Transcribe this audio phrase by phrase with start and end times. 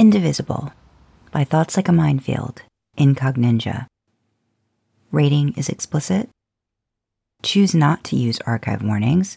[0.00, 0.72] Indivisible
[1.30, 2.62] by Thoughts Like a Minefield,
[2.96, 3.84] Incog_Ninja.
[5.12, 6.30] Rating is explicit.
[7.42, 9.36] Choose not to use archive warnings.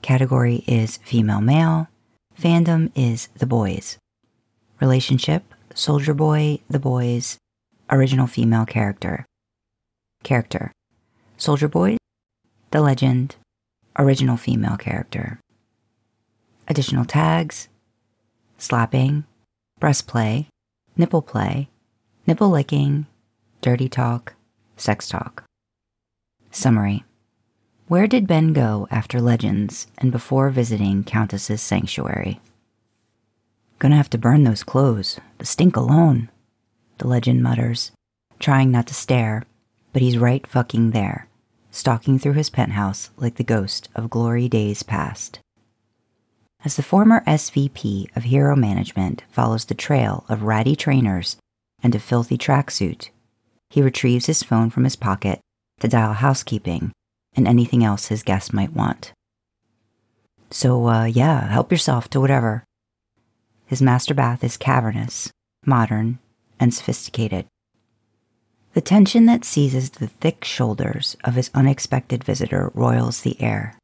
[0.00, 1.88] Category is female male.
[2.40, 3.98] Fandom is the boys.
[4.80, 5.42] Relationship
[5.74, 7.36] Soldier Boy, the boys.
[7.90, 9.26] Original female character.
[10.22, 10.72] Character
[11.36, 11.98] Soldier Boy,
[12.70, 13.36] the legend.
[13.98, 15.38] Original female character.
[16.66, 17.68] Additional tags
[18.56, 19.24] slapping,
[19.82, 20.46] breast play,
[20.96, 21.68] nipple play,
[22.24, 23.04] nipple licking,
[23.60, 24.34] dirty talk,
[24.76, 25.42] sex talk.
[26.52, 27.02] Summary
[27.88, 32.40] Where did Ben go after Legends and before visiting Countess's sanctuary?
[33.80, 35.18] Gonna have to burn those clothes.
[35.38, 36.30] The stink alone,
[36.98, 37.90] the legend mutters,
[38.38, 39.42] trying not to stare,
[39.92, 41.26] but he's right fucking there,
[41.72, 45.40] stalking through his penthouse like the ghost of glory days past.
[46.64, 51.36] As the former SVP of Hero Management follows the trail of ratty trainers
[51.82, 53.10] and a filthy tracksuit,
[53.70, 55.40] he retrieves his phone from his pocket
[55.80, 56.92] to dial housekeeping
[57.34, 59.12] and anything else his guest might want.
[60.52, 62.62] So, uh, yeah, help yourself to whatever.
[63.66, 65.32] His master bath is cavernous,
[65.66, 66.20] modern,
[66.60, 67.46] and sophisticated.
[68.74, 73.76] The tension that seizes the thick shoulders of his unexpected visitor roils the air.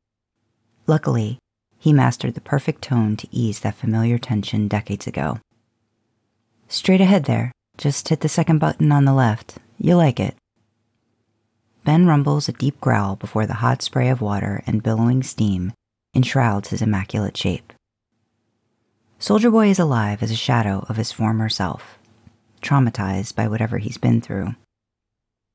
[0.86, 1.38] Luckily,
[1.78, 5.38] he mastered the perfect tone to ease that familiar tension decades ago.
[6.66, 9.58] Straight ahead there, just hit the second button on the left.
[9.78, 10.36] You'll like it.
[11.84, 15.72] Ben rumbles a deep growl before the hot spray of water and billowing steam
[16.14, 17.72] enshrouds his immaculate shape.
[19.18, 21.98] Soldier Boy is alive as a shadow of his former self,
[22.60, 24.54] traumatized by whatever he's been through.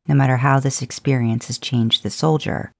[0.08, 2.72] No matter how this experience has changed the soldier,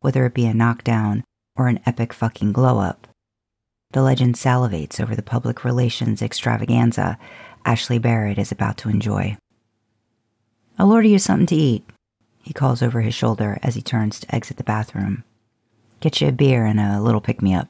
[0.00, 1.22] whether it be a knockdown
[1.56, 3.06] or an epic fucking glow up.
[3.92, 7.18] The legend salivates over the public relations extravaganza
[7.64, 9.36] Ashley Barrett is about to enjoy.
[10.78, 11.84] I'll order you something to eat,
[12.42, 15.24] he calls over his shoulder as he turns to exit the bathroom.
[16.00, 17.68] Get you a beer and a little pick me up.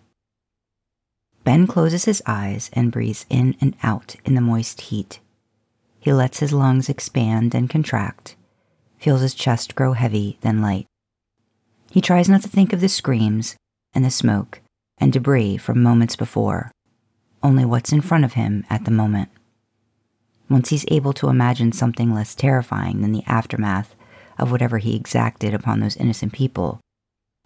[1.45, 5.21] Ben closes his eyes and breathes in and out in the moist heat.
[5.99, 8.37] He lets his lungs expand and contract,
[8.99, 10.87] feels his chest grow heavy, then light.
[11.91, 13.57] He tries not to think of the screams
[13.95, 14.61] and the smoke
[14.99, 16.71] and debris from moments before,
[17.43, 19.29] only what's in front of him at the moment.
[20.49, 23.95] Once he's able to imagine something less terrifying than the aftermath
[24.39, 26.81] of whatever he exacted upon those innocent people,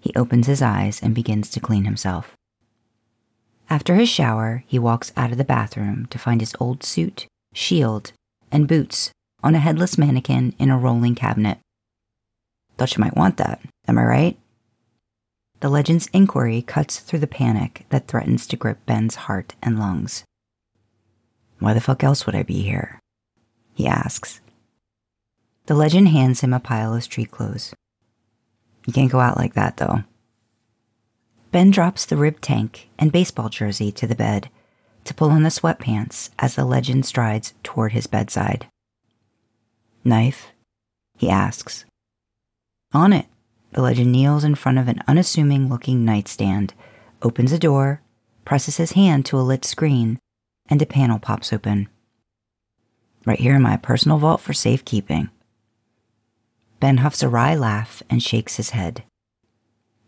[0.00, 2.36] he opens his eyes and begins to clean himself.
[3.68, 8.12] After his shower, he walks out of the bathroom to find his old suit, shield,
[8.52, 9.10] and boots
[9.42, 11.58] on a headless mannequin in a rolling cabinet.
[12.76, 14.38] Thought you might want that, am I right?
[15.66, 20.22] The legend's inquiry cuts through the panic that threatens to grip Ben's heart and lungs.
[21.58, 23.00] Why the fuck else would I be here?
[23.74, 24.40] He asks.
[25.64, 27.74] The legend hands him a pile of street clothes.
[28.86, 30.04] You can't go out like that, though.
[31.50, 34.48] Ben drops the rib tank and baseball jersey to the bed
[35.02, 38.68] to pull on the sweatpants as the legend strides toward his bedside.
[40.04, 40.52] Knife?
[41.18, 41.84] He asks.
[42.92, 43.26] On it,
[43.76, 46.72] the legend kneels in front of an unassuming looking nightstand,
[47.20, 48.00] opens a door,
[48.42, 50.18] presses his hand to a lit screen,
[50.66, 51.86] and a panel pops open.
[53.26, 55.28] Right here in my personal vault for safekeeping.
[56.80, 59.04] Ben huffs a wry laugh and shakes his head.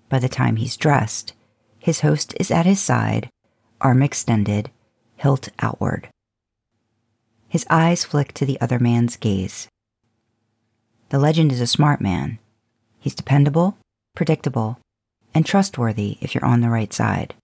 [0.09, 1.35] By the time he's dressed,
[1.79, 3.29] his host is at his side,
[3.83, 4.71] arm extended,
[5.17, 6.09] hilt outward.
[7.49, 9.69] His eyes flick to the other man's gaze.
[11.11, 12.39] The legend is a smart man
[13.09, 13.79] He's dependable,
[14.15, 14.79] predictable,
[15.33, 17.35] and trustworthy if you're on the right side.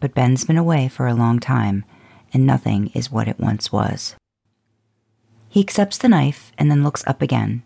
[0.00, 1.84] But Ben's been away for a long time,
[2.32, 4.16] and nothing is what it once was.
[5.50, 7.62] He accepts the knife and then looks up again,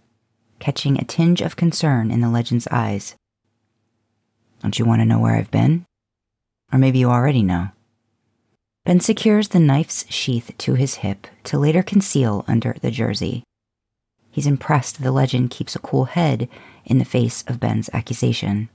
[0.59, 3.15] catching a tinge of concern in the legend's eyes.
[4.61, 5.85] Don't you want to know where I've been?
[6.73, 7.69] Or maybe you already know.
[8.85, 13.45] Ben secures the knife's sheath to his hip to later conceal under the jersey.
[14.37, 16.47] He's impressed the legend keeps a cool head
[16.85, 18.69] in the face of Ben's accusation.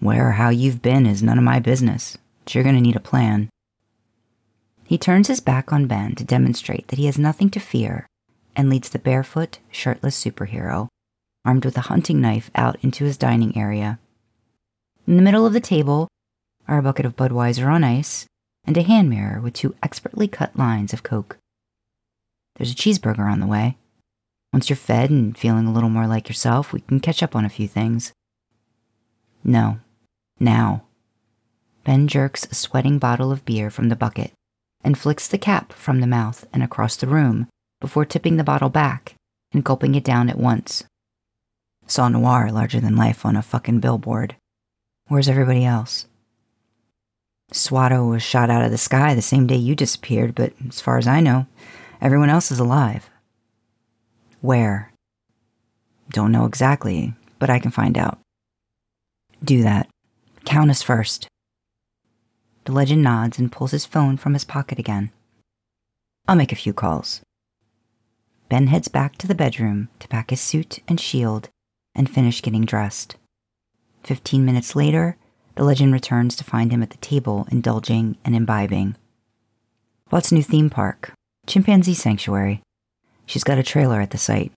[0.00, 2.94] Where or how you've been is none of my business, but you're going to need
[2.94, 3.48] a plan.
[4.84, 8.06] He turns his back on Ben to demonstrate that he has nothing to fear
[8.54, 10.88] and leads the barefoot, shirtless superhero,
[11.42, 13.98] armed with a hunting knife, out into his dining area.
[15.06, 16.06] In the middle of the table
[16.68, 18.26] are a bucket of Budweiser on ice
[18.66, 21.38] and a hand mirror with two expertly cut lines of Coke.
[22.56, 23.78] There's a cheeseburger on the way.
[24.52, 27.44] Once you're fed and feeling a little more like yourself, we can catch up on
[27.44, 28.12] a few things.
[29.44, 29.78] No.
[30.38, 30.82] Now.
[31.84, 34.32] Ben jerks a sweating bottle of beer from the bucket,
[34.82, 37.48] and flicks the cap from the mouth and across the room
[37.80, 39.14] before tipping the bottle back
[39.52, 40.84] and gulping it down at once.
[41.86, 44.36] Saw Noir larger than life on a fucking billboard.
[45.08, 46.06] Where's everybody else?
[47.52, 50.98] Swatto was shot out of the sky the same day you disappeared, but as far
[50.98, 51.46] as I know,
[52.00, 53.10] everyone else is alive.
[54.40, 54.92] Where?
[56.10, 58.18] Don't know exactly, but I can find out.
[59.44, 59.88] Do that.
[60.44, 61.28] Countess first.
[62.64, 65.10] The legend nods and pulls his phone from his pocket again.
[66.26, 67.20] I'll make a few calls.
[68.48, 71.48] Ben heads back to the bedroom to pack his suit and shield
[71.94, 73.16] and finish getting dressed.
[74.02, 75.16] Fifteen minutes later,
[75.54, 78.96] the legend returns to find him at the table indulging and imbibing.
[80.08, 81.12] What's new theme park?
[81.46, 82.62] Chimpanzee Sanctuary.
[83.30, 84.50] She's got a trailer at the site.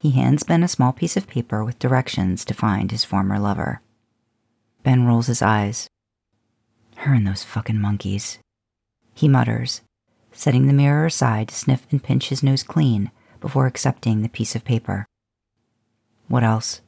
[0.00, 3.80] He hands Ben a small piece of paper with directions to find his former lover.
[4.82, 5.88] Ben rolls his eyes.
[6.96, 8.38] Her and those fucking monkeys.
[9.14, 9.80] He mutters,
[10.30, 13.10] setting the mirror aside to sniff and pinch his nose clean
[13.40, 15.06] before accepting the piece of paper.
[16.28, 16.82] What else?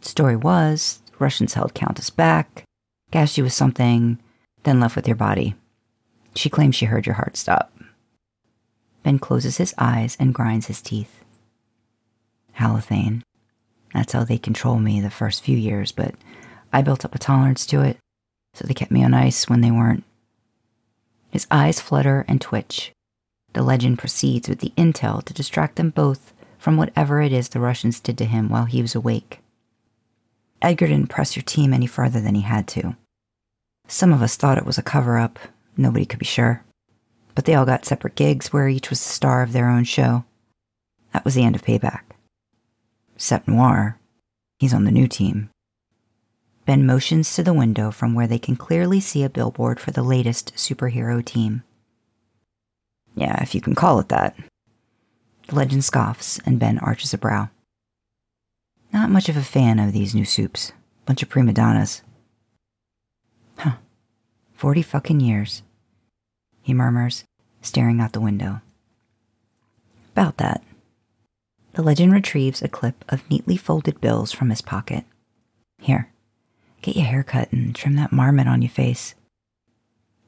[0.00, 2.64] Story was Russians held Countess back,
[3.10, 4.20] gassed you with something,
[4.62, 5.54] then left with your body.
[6.34, 7.77] She claims she heard your heart stop.
[9.08, 11.24] Ben closes his eyes and grinds his teeth.
[12.58, 13.22] Halothane.
[13.94, 16.14] That's how they control me the first few years, but
[16.74, 17.96] I built up a tolerance to it,
[18.52, 20.04] so they kept me on ice when they weren't.
[21.30, 22.92] His eyes flutter and twitch.
[23.54, 27.60] The legend proceeds with the intel to distract them both from whatever it is the
[27.60, 29.40] Russians did to him while he was awake.
[30.60, 32.94] Edgar didn't press your team any further than he had to.
[33.86, 35.38] Some of us thought it was a cover up,
[35.78, 36.62] nobody could be sure.
[37.38, 40.24] But they all got separate gigs where each was the star of their own show.
[41.12, 42.00] That was the end of payback.
[43.16, 43.96] Sept Noir,
[44.58, 45.48] he's on the new team.
[46.66, 50.02] Ben motions to the window from where they can clearly see a billboard for the
[50.02, 51.62] latest superhero team.
[53.14, 54.36] Yeah, if you can call it that.
[55.46, 57.50] The legend scoffs, and Ben arches a brow.
[58.92, 60.72] Not much of a fan of these new supes.
[61.06, 62.02] Bunch of prima donnas.
[63.58, 63.76] Huh.
[64.54, 65.62] Forty fucking years.
[66.68, 67.24] He murmurs,
[67.62, 68.60] staring out the window.
[70.12, 70.62] About that.
[71.72, 75.06] The legend retrieves a clip of neatly folded bills from his pocket.
[75.78, 76.10] Here,
[76.82, 79.14] get your hair cut and trim that marmot on your face.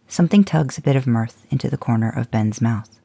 [0.09, 3.03] Something tugs a bit of mirth into the corner of Ben's mouth.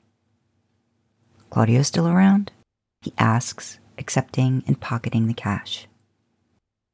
[1.49, 2.53] Claudio still around?
[3.01, 5.87] He asks, accepting and pocketing the cash.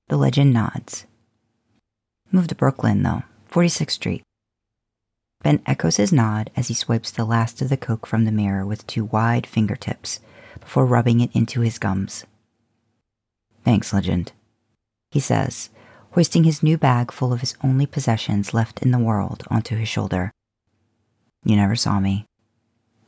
[0.10, 1.06] The legend nods.
[2.32, 3.22] Move to Brooklyn, though,
[3.52, 4.24] 46th Street.
[5.44, 8.66] Ben echoes his nod as he swipes the last of the coke from the mirror
[8.66, 10.20] with two wide fingertips
[10.60, 12.26] before rubbing it into his gums.
[13.64, 14.32] Thanks, Legend,
[15.10, 15.70] he says,
[16.12, 19.90] hoisting his new bag full of his only possessions left in the world onto his
[19.90, 20.32] shoulder.
[21.44, 22.26] You never saw me.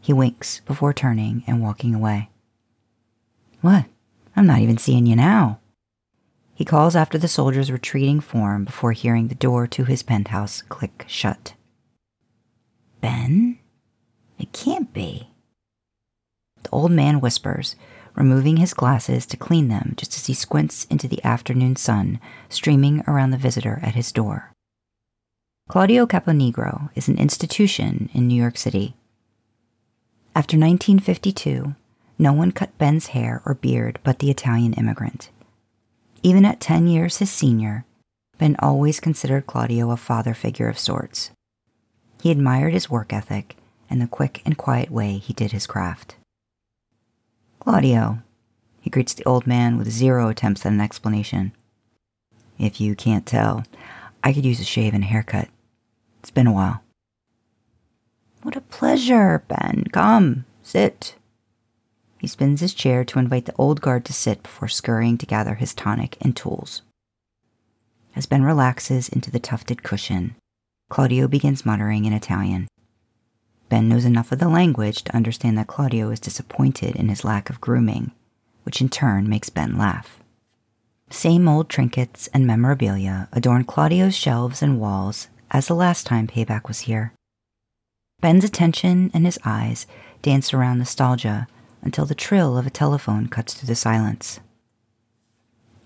[0.02, 2.30] He winks before turning and walking away.
[3.62, 3.86] What?
[4.36, 5.60] I'm not even seeing you now.
[6.56, 11.06] He calls after the soldier's retreating form before hearing the door to his penthouse click
[11.08, 11.54] shut.
[13.04, 13.60] Ben?
[14.40, 15.28] It can't be.
[16.64, 17.76] The old man whispers,
[18.16, 23.04] removing his glasses to clean them just as he squints into the afternoon sun streaming
[23.06, 24.54] around the visitor at his door.
[25.68, 28.96] Claudio Caponegro is an institution in New York City.
[30.34, 31.76] After 1952,
[32.18, 35.30] no one cut Ben's hair or beard but the Italian immigrant.
[36.22, 37.84] Even at 10 years his senior,
[38.38, 41.32] Ben always considered Claudio a father figure of sorts.
[42.24, 43.58] He admired his work ethic
[43.90, 46.16] and the quick and quiet way he did his craft.
[47.60, 48.20] Claudio,
[48.80, 51.52] he greets the old man with zero attempts at an explanation.
[52.58, 53.66] If you can't tell,
[54.24, 55.50] I could use a shave and a haircut.
[56.22, 56.82] It's been a while.
[58.42, 59.88] What a pleasure, Ben.
[59.92, 61.16] Come, sit.
[62.20, 65.56] He spins his chair to invite the old guard to sit before scurrying to gather
[65.56, 66.84] his tonic and tools.
[68.16, 70.38] As Ben relaxes into the tufted cushion,
[70.94, 72.68] Claudio begins muttering in Italian.
[73.68, 77.50] Ben knows enough of the language to understand that Claudio is disappointed in his lack
[77.50, 78.12] of grooming,
[78.62, 80.20] which in turn makes Ben laugh.
[81.10, 86.68] Same old trinkets and memorabilia adorn Claudio's shelves and walls as the last time Payback
[86.68, 87.12] was here.
[88.22, 89.88] Ben's attention and his eyes
[90.22, 91.48] dance around nostalgia
[91.82, 94.42] until the trill of a telephone cuts through the silence.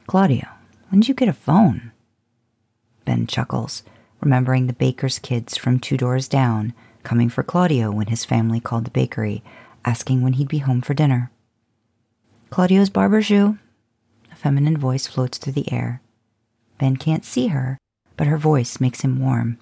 [0.06, 0.50] Claudio,
[0.90, 1.94] when did you get a phone?
[3.06, 3.84] Ben chuckles,
[4.22, 6.74] remembering the baker's kids from two doors down
[7.08, 9.42] coming for Claudio when his family called the bakery,
[9.86, 11.32] asking when he'd be home for dinner.
[12.50, 13.58] Claudio's barber shoe.
[14.30, 16.02] A feminine voice floats through the air.
[16.78, 17.78] Ben can't see her,
[18.18, 19.58] but her voice makes him warm.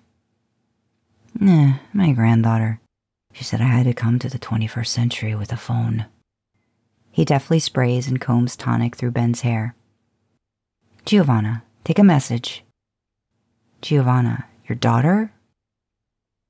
[1.39, 2.79] Eh, my granddaughter.
[3.31, 6.07] She said I had to come to the 21st century with a phone.
[7.11, 9.75] He deftly sprays and combs tonic through Ben's hair.
[11.05, 12.64] Giovanna, take a message.
[13.85, 15.31] Giovanna, your daughter?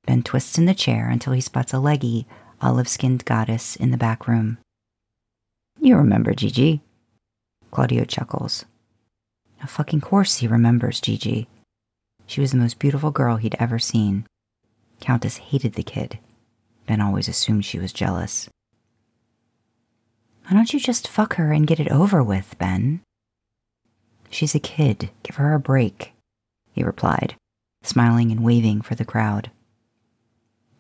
[0.05, 2.25] Ben twists in the chair until he spots a leggy,
[2.61, 4.57] olive skinned goddess in the back room.
[5.81, 6.79] You remember Gigi?
[7.71, 8.63] Claudio chuckles.
[9.61, 11.49] A fucking course he remembers Gigi.
[12.25, 14.25] She was the most beautiful girl he'd ever seen.
[15.01, 16.19] Countess hated the kid.
[16.87, 18.47] Ben always assumed she was jealous.
[20.47, 23.01] Why don't you just fuck her and get it over with, Ben?
[24.29, 25.09] She's a kid.
[25.23, 26.13] Give her a break,
[26.75, 27.35] he replied,
[27.81, 29.49] smiling and waving for the crowd.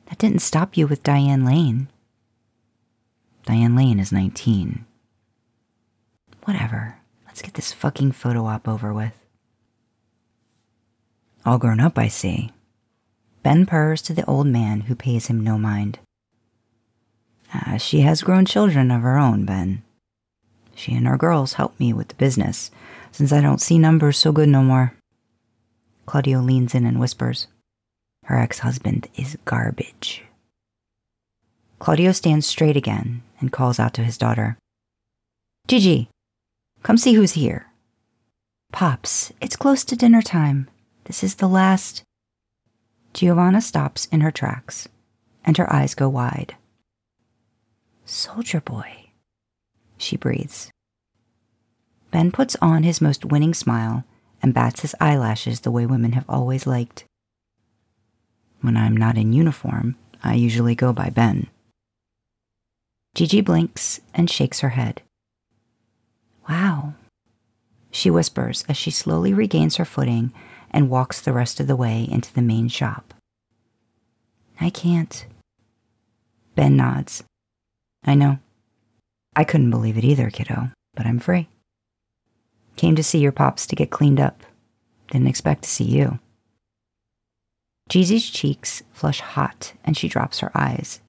[0.07, 1.87] That didn't stop you with Diane Lane.
[3.45, 4.85] Diane Lane is 19.
[6.43, 6.97] Whatever.
[7.25, 9.13] Let's get this fucking photo op over with.
[11.45, 12.51] All grown up, I see.
[13.41, 15.99] Ben purrs to the old man who pays him no mind.
[17.53, 19.81] Uh, she has grown children of her own, Ben.
[20.75, 22.69] She and her girls help me with the business,
[23.13, 24.93] since I don't see numbers so good no more.
[26.05, 27.47] Claudio leans in and whispers,
[28.25, 30.23] Her ex husband is garbage.
[31.79, 34.57] Claudio stands straight again and calls out to his daughter,
[35.67, 36.09] Gigi,
[36.83, 37.71] come see who's here.
[38.71, 40.69] Pops, it's close to dinner time.
[41.05, 42.03] This is the last.
[43.13, 44.87] Giovanna stops in her tracks,
[45.43, 46.55] and her eyes go wide.
[48.05, 49.09] Soldier boy,
[49.97, 50.69] she breathes.
[52.11, 54.03] Ben puts on his most winning smile
[54.45, 57.03] and bats his eyelashes the way women have always liked.
[58.61, 61.47] When I'm not in uniform, I usually go by Ben.
[63.15, 65.01] Gigi blinks and shakes her head.
[66.47, 66.93] Wow,
[67.89, 70.31] she whispers as she slowly regains her footing
[70.69, 73.15] and walks the rest of the way into the main shop.
[74.61, 75.25] I can't.
[76.53, 77.23] Ben nods.
[78.03, 78.37] I know.
[79.35, 81.47] I couldn't believe it either, kiddo, but I'm free.
[82.75, 84.43] Came to see your pops to get cleaned up.
[85.11, 86.19] Didn't expect to see you.
[87.87, 91.01] Gigi's cheeks flush hot and she drops her eyes.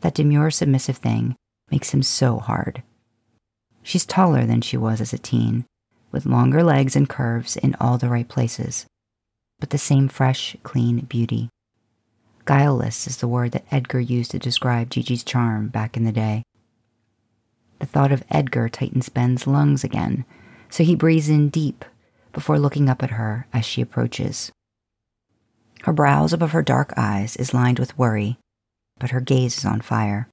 [0.00, 1.36] That demure, submissive thing
[1.70, 2.82] makes him so hard.
[3.82, 5.64] She's taller than she was as a teen,
[6.12, 8.86] with longer legs and curves in all the right places,
[9.58, 11.48] but the same fresh, clean beauty.
[12.46, 16.42] Guileless is the word that Edgar used to describe Gigi's charm back in the day.
[17.80, 20.24] The thought of Edgar tightens Ben's lungs again,
[20.68, 21.84] so he breathes in deep
[22.32, 24.52] before looking up at her as she approaches.
[25.82, 28.38] Her brows above her dark eyes is lined with worry,
[28.98, 30.28] but her gaze is on fire.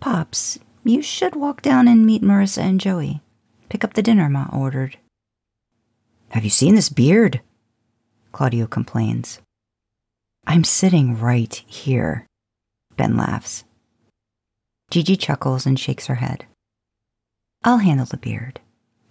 [0.00, 3.20] Pops, you should walk down and meet Marissa and Joey.
[3.68, 4.96] Pick up the dinner Ma ordered.
[6.30, 7.40] Have you seen this beard?
[8.32, 9.40] Claudio complains.
[10.46, 12.26] I'm sitting right here.
[12.96, 13.64] Ben laughs.
[14.90, 16.46] Gigi chuckles and shakes her head.
[17.62, 18.58] I'll handle the beard,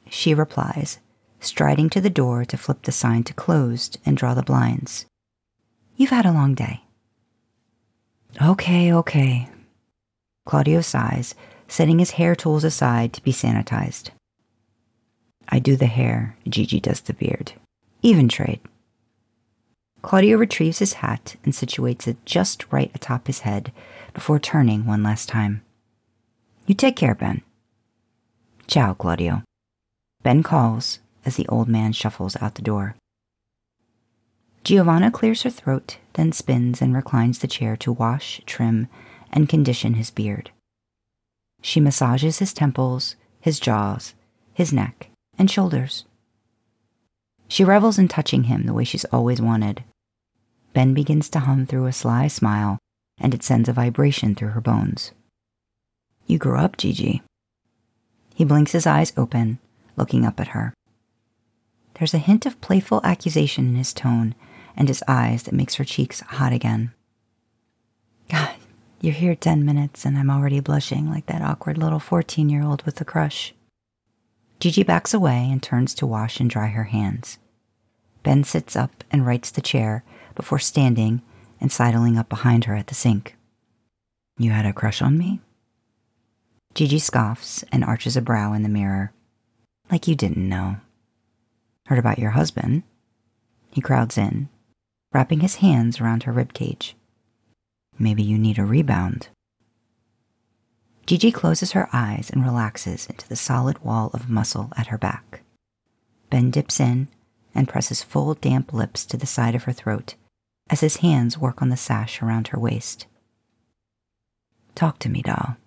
[0.10, 0.98] she replies,
[1.40, 5.06] striding to the door to flip the sign to closed and draw the blinds.
[5.96, 6.82] You've had a long day.
[8.42, 9.50] Okay, okay.
[10.46, 11.36] Claudio sighs,
[11.68, 14.10] setting his hair tools aside to be sanitized.
[15.48, 17.54] I do the hair, Gigi does the beard.
[18.02, 18.62] Even trade.
[20.02, 23.72] Claudio retrieves his hat and situates it just right atop his head
[24.14, 25.62] before turning one last time.
[26.66, 27.42] You take care, Ben.
[28.70, 29.42] Ciao, Claudio.
[30.22, 32.96] Ben calls as the old man shuffles out the door.
[34.64, 38.88] Giovanna clears her throat, then spins and reclines the chair to wash, trim,
[39.32, 40.52] and condition his beard.
[41.64, 44.14] She massages his temples, his jaws,
[44.54, 46.06] his neck, and shoulders.
[47.48, 49.84] She revels in touching him the way she's always wanted.
[50.74, 52.78] Ben begins to hum through a sly smile,
[53.18, 55.12] and it sends a vibration through her bones.
[56.28, 57.24] You grew up, Gigi.
[58.40, 59.60] He blinks his eyes open,
[59.98, 60.74] looking up at her.
[61.96, 64.34] There's a hint of playful accusation in his tone
[64.78, 66.94] and his eyes that makes her cheeks hot again.
[68.30, 68.56] God,
[69.02, 72.82] you're here 10 minutes and I'm already blushing like that awkward little 14 year old
[72.84, 73.54] with a crush.
[74.62, 77.40] Gigi backs away and turns to wash and dry her hands.
[78.24, 80.06] Ben sits up and rights the chair
[80.36, 81.22] before standing
[81.60, 83.36] and sidling up behind her at the sink.
[84.38, 85.42] You had a crush on me?
[86.76, 89.12] Gigi scoffs and arches a brow in the mirror.
[89.92, 90.78] Like you didn't know.
[91.88, 92.84] Heard about your husband?
[93.72, 94.50] He crowds in,
[95.12, 96.94] wrapping his hands around her ribcage.
[97.98, 99.30] Maybe you need a rebound.
[101.06, 105.42] Gigi closes her eyes and relaxes into the solid wall of muscle at her back.
[106.30, 107.08] Ben dips in
[107.56, 110.16] and presses full, damp lips to the side of her throat
[110.70, 113.08] as his hands work on the sash around her waist.
[114.76, 115.58] Talk to me, doll.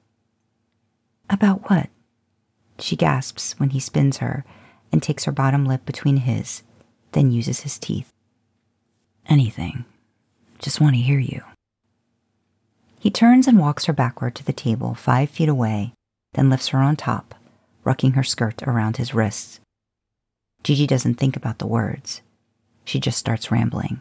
[1.30, 1.88] About what?
[2.78, 4.44] She gasps when he spins her
[4.90, 6.62] and takes her bottom lip between his,
[7.12, 8.12] then uses his teeth.
[9.28, 9.84] Anything.
[10.58, 11.42] Just want to hear you.
[12.98, 15.92] He turns and walks her backward to the table five feet away,
[16.34, 17.34] then lifts her on top,
[17.84, 19.60] rucking her skirt around his wrists.
[20.62, 22.22] Gigi doesn't think about the words.
[22.84, 24.00] She just starts rambling.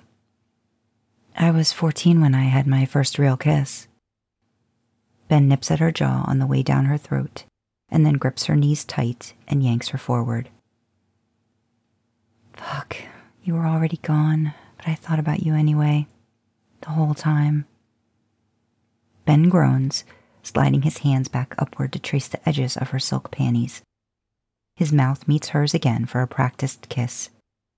[1.36, 3.88] I was 14 when I had my first real kiss.
[5.32, 7.46] Ben nips at her jaw on the way down her throat
[7.88, 10.50] and then grips her knees tight and yanks her forward.
[12.52, 12.98] Fuck,
[13.42, 16.06] you were already gone, but I thought about you anyway,
[16.82, 17.64] the whole time.
[19.24, 20.04] Ben groans,
[20.44, 23.82] sliding his hands back upward to trace the edges of her silk panties.
[24.76, 27.30] His mouth meets hers again for a practiced kiss.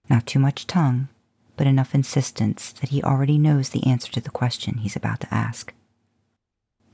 [0.09, 1.07] Not too much tongue,
[1.55, 5.31] but enough insistence that he already knows the answer to the question he's about to
[5.31, 5.71] ask.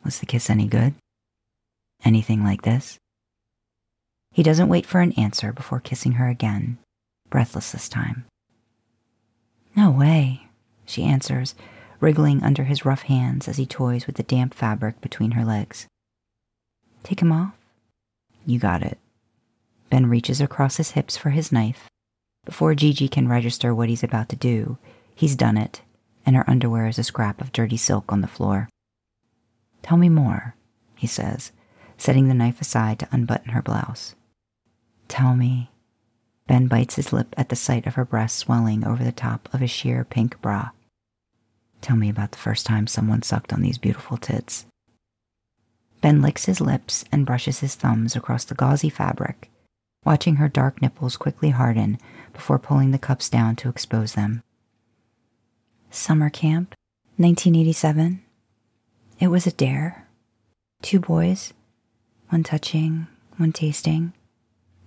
[0.03, 0.93] Was the kiss any good?
[2.03, 2.97] Anything like this?
[4.31, 6.77] He doesn't wait for an answer before kissing her again,
[7.29, 8.25] breathless this time.
[9.75, 10.47] No way,
[10.85, 11.55] she answers,
[11.99, 15.87] wriggling under his rough hands as he toys with the damp fabric between her legs.
[17.03, 17.53] Take him off?
[18.45, 18.97] You got it.
[19.89, 21.89] Ben reaches across his hips for his knife.
[22.45, 24.77] Before Gigi can register what he's about to do,
[25.15, 25.81] he's done it,
[26.25, 28.69] and her underwear is a scrap of dirty silk on the floor.
[29.81, 30.55] Tell me more,
[30.95, 31.51] he says,
[31.97, 34.15] setting the knife aside to unbutton her blouse.
[35.07, 35.71] Tell me.
[36.47, 39.61] Ben bites his lip at the sight of her breast swelling over the top of
[39.61, 40.69] a sheer pink bra.
[41.81, 44.65] Tell me about the first time someone sucked on these beautiful tits.
[46.01, 49.51] Ben licks his lips and brushes his thumbs across the gauzy fabric,
[50.05, 51.97] watching her dark nipples quickly harden
[52.33, 54.41] before pulling the cups down to expose them.
[55.91, 56.73] Summer camp,
[57.17, 58.21] 1987.
[59.19, 60.07] It was a dare.
[60.81, 61.53] Two boys,
[62.29, 64.13] one touching, one tasting.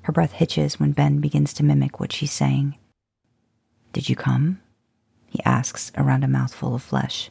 [0.03, 2.79] Her breath hitches when Ben begins to mimic what she's saying.
[3.93, 4.63] Did you come?
[5.27, 7.31] He asks around a mouthful of flesh.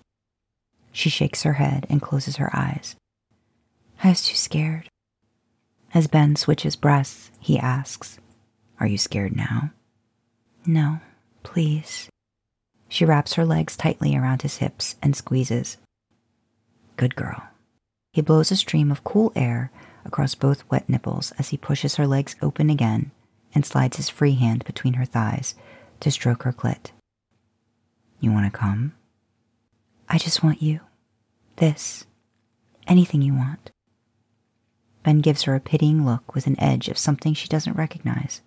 [0.91, 2.95] She shakes her head and closes her eyes.
[4.03, 4.87] I was too scared.
[5.95, 8.19] As Ben switches breaths, he asks,
[8.79, 9.71] Are you scared now?
[10.67, 10.99] No,
[11.41, 12.09] please.
[12.87, 15.77] She wraps her legs tightly around his hips and squeezes.
[17.01, 17.41] Good girl.
[18.13, 19.71] He blows a stream of cool air
[20.05, 23.09] across both wet nipples as he pushes her legs open again
[23.55, 25.55] and slides his free hand between her thighs
[26.01, 26.91] to stroke her clit.
[28.19, 28.93] You want to come?
[30.09, 30.81] I just want you.
[31.55, 32.05] This.
[32.85, 33.71] Anything you want.
[35.03, 38.41] Ben gives her a pitying look with an edge of something she doesn't recognize.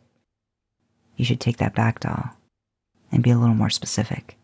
[1.17, 2.37] You should take that back, doll,
[3.11, 4.37] and be a little more specific.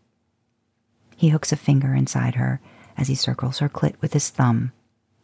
[1.15, 2.59] He hooks a finger inside her
[2.97, 4.71] as he circles her clit with his thumb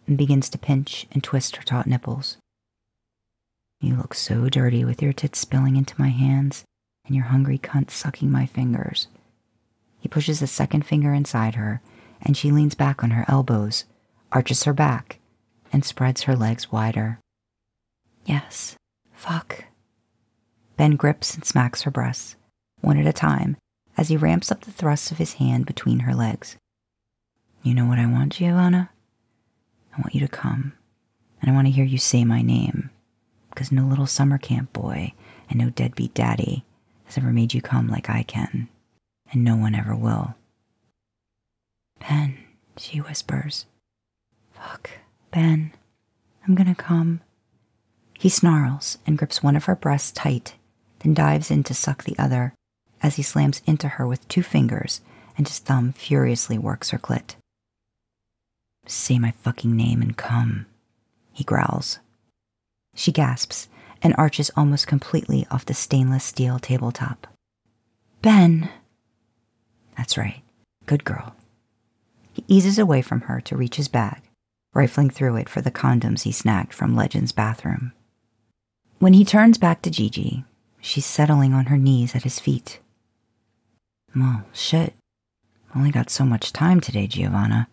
[0.07, 2.37] and begins to pinch and twist her taut nipples.
[3.79, 6.63] You look so dirty with your tits spilling into my hands
[7.05, 9.07] and your hungry cunt sucking my fingers.
[9.99, 11.81] He pushes a second finger inside her,
[12.21, 13.85] and she leans back on her elbows,
[14.31, 15.19] arches her back,
[15.71, 17.19] and spreads her legs wider.
[18.25, 18.75] Yes,
[19.13, 19.65] fuck.
[20.75, 22.35] Ben grips and smacks her breasts,
[22.81, 23.57] one at a time,
[23.97, 26.57] as he ramps up the thrusts of his hand between her legs.
[27.67, 28.91] You know what I want, Giovanna?
[29.91, 30.71] I want you to come,
[31.41, 32.91] and I want to hear you say my name,
[33.49, 35.11] because no little summer camp boy
[35.49, 36.63] and no deadbeat daddy
[37.03, 38.69] has ever made you come like I can,
[39.33, 40.35] and no one ever will.
[41.99, 42.37] Ben,
[42.77, 43.65] she whispers.
[44.53, 44.91] Fuck,
[45.31, 45.73] Ben,
[46.47, 47.19] I'm gonna come.
[48.17, 50.55] He snarls and grips one of her breasts tight,
[50.99, 52.53] then dives in to suck the other
[53.03, 55.01] as he slams into her with two fingers
[55.37, 57.35] and his thumb furiously works her clit.
[58.87, 60.65] Say my fucking name and come,
[61.33, 61.99] he growls.
[62.95, 63.67] She gasps
[64.01, 67.27] and arches almost completely off the stainless steel tabletop.
[68.21, 68.69] Ben!
[69.97, 70.41] That's right.
[70.85, 71.35] Good girl.
[72.31, 74.21] He eases away from her to reach his bag,
[74.73, 77.93] rifling through it for the condoms he snagged from Legend's bathroom.
[78.99, 80.45] When he turns back to Gigi,
[80.79, 82.79] she's settling on her knees at his feet.
[84.15, 84.93] Well, shit.
[85.75, 87.67] Only got so much time today, Giovanna.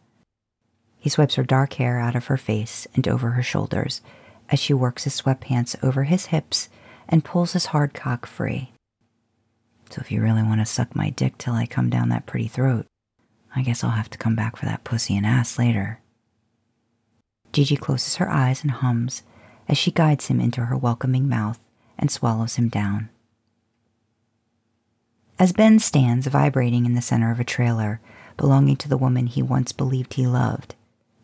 [1.04, 4.00] He swipes her dark hair out of her face and over her shoulders
[4.48, 6.70] as she works his sweatpants over his hips
[7.06, 8.72] and pulls his hard cock free.
[9.90, 12.48] So if you really want to suck my dick till I come down that pretty
[12.48, 12.86] throat,
[13.54, 16.00] I guess I'll have to come back for that pussy and ass later.
[17.52, 19.24] Gigi closes her eyes and hums
[19.68, 21.60] as she guides him into her welcoming mouth
[21.98, 23.10] and swallows him down.
[25.38, 28.00] As Ben stands vibrating in the center of a trailer
[28.38, 30.74] belonging to the woman he once believed he loved,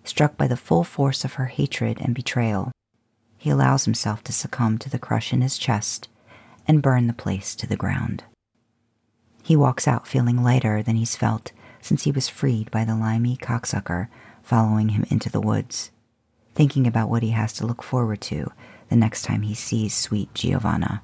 [0.05, 2.73] struck by the full force of her hatred and betrayal,
[3.37, 6.09] he allows himself to succumb to the crush in his chest
[6.67, 8.25] and burn the place to the ground.
[9.43, 13.37] He walks out feeling lighter than he's felt since he was freed by the limey
[13.37, 14.09] cocksucker
[14.43, 15.91] following him into the woods,
[16.55, 18.53] thinking about what he has to look forward to
[18.89, 21.03] the next time he sees sweet Giovanna.